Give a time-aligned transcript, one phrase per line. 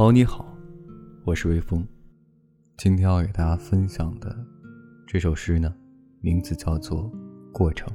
[0.00, 0.56] 朋友你好，
[1.26, 1.86] 我是微风。
[2.78, 4.34] 今天要给大家分享的
[5.06, 5.70] 这首诗呢，
[6.22, 7.02] 名字叫做
[7.52, 7.86] 《过程》。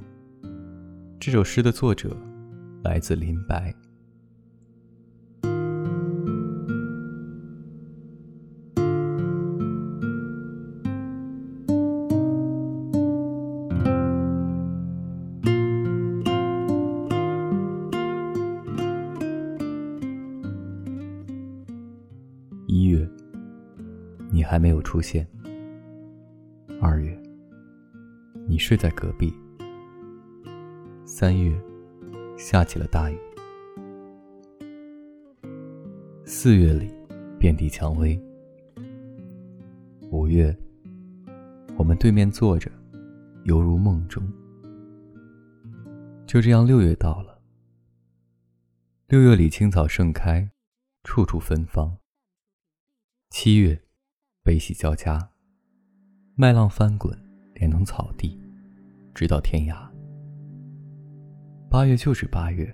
[1.19, 2.15] 这首诗的作者
[2.83, 3.73] 来自林白。
[22.77, 23.09] 一月，
[24.29, 25.25] 你还没有出现。
[26.81, 27.17] 二月，
[28.49, 29.33] 你睡在隔壁。
[31.05, 31.57] 三月，
[32.37, 33.17] 下起了大雨。
[36.25, 36.91] 四月里，
[37.39, 38.21] 遍地蔷薇。
[40.11, 40.53] 五月，
[41.77, 42.69] 我们对面坐着，
[43.45, 44.21] 犹如梦中。
[46.27, 47.39] 就这样，六月到了。
[49.07, 50.51] 六月里，青草盛开，
[51.05, 51.95] 处处芬芳。
[53.37, 53.77] 七月，
[54.43, 55.19] 悲喜交加，
[56.35, 57.13] 麦浪翻滚，
[57.55, 58.39] 连同草地，
[59.13, 59.75] 直到天涯。
[61.69, 62.73] 八月就是八月。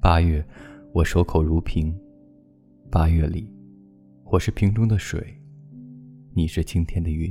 [0.00, 0.46] 八月，
[0.92, 1.92] 我守口如瓶。
[2.88, 3.52] 八月里，
[4.26, 5.36] 我是瓶中的水，
[6.34, 7.28] 你是青天的云。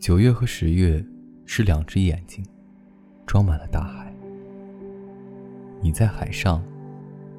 [0.00, 1.04] 九月和十月
[1.44, 2.42] 是两只眼睛，
[3.26, 4.10] 装满了大海。
[5.82, 6.64] 你在海上，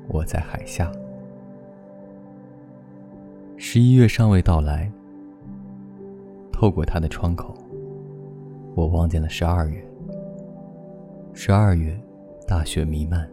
[0.08, 0.92] 我在海下。
[3.66, 4.92] 十一月尚未到来，
[6.52, 7.56] 透过他的窗口，
[8.76, 9.82] 我望见了十二月。
[11.32, 11.98] 十二月，
[12.46, 13.26] 大雪弥漫。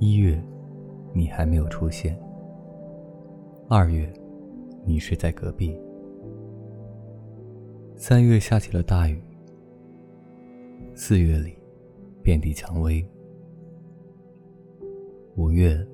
[0.00, 0.42] 一月，
[1.12, 2.18] 你还没有出现。
[3.68, 4.12] 二月，
[4.84, 5.78] 你睡在隔壁。
[8.00, 9.20] 三月下起了大雨。
[10.94, 11.58] 四月里，
[12.22, 13.04] 遍地蔷薇。
[15.34, 15.84] 五月，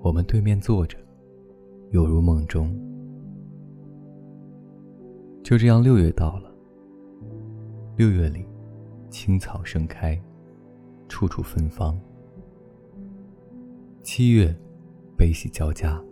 [0.00, 0.98] 我们对面坐着，
[1.92, 2.76] 犹如梦中。
[5.44, 6.52] 就这样，六月到了。
[7.94, 8.44] 六月里，
[9.08, 10.20] 青草盛开，
[11.08, 11.96] 处处芬芳。
[14.02, 14.52] 七月，
[15.16, 16.02] 悲喜交加，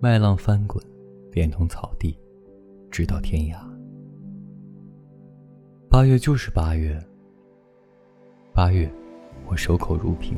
[0.00, 0.84] 麦浪翻滚，
[1.30, 2.14] 连同草地。
[2.92, 3.56] 直到天涯。
[5.88, 7.02] 八月就是八月。
[8.52, 8.88] 八月，
[9.46, 10.36] 我守口如瓶。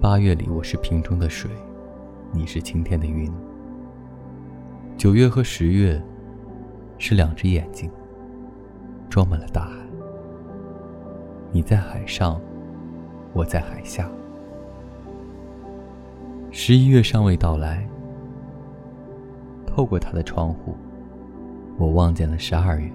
[0.00, 1.48] 八月里，我是瓶中的水，
[2.32, 3.32] 你是晴天的云。
[4.96, 6.02] 九月和十月，
[6.98, 7.88] 是两只眼睛，
[9.08, 9.76] 装满了大海。
[11.52, 12.40] 你在海上，
[13.32, 14.10] 我在海下。
[16.50, 17.88] 十一月尚未到来。
[19.78, 20.74] 透过他的窗户，
[21.78, 22.90] 我望见了十二月。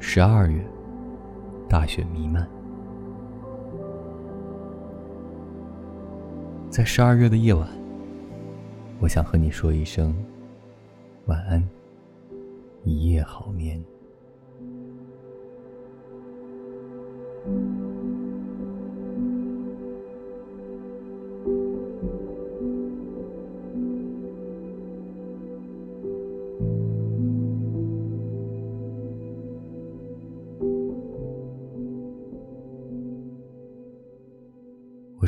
[0.00, 0.64] 十二月，
[1.68, 2.48] 大雪弥漫。
[6.70, 7.68] 在十二月的夜晚，
[9.00, 10.16] 我想和你说一声
[11.26, 11.62] 晚安，
[12.82, 13.84] 一夜好眠。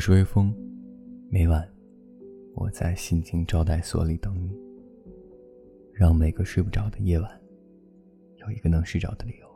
[0.03, 0.51] 是微风，
[1.29, 1.63] 每晚
[2.55, 4.51] 我在心情招待所里等你，
[5.93, 7.41] 让每个睡不着的夜晚
[8.37, 9.47] 有一个能睡着的理由。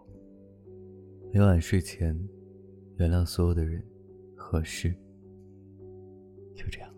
[1.33, 2.15] 每晚睡前，
[2.97, 3.83] 原谅所有的人
[4.35, 4.93] 和事，
[6.53, 6.94] 就这样。